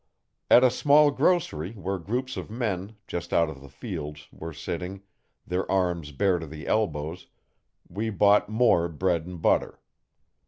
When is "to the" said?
6.39-6.65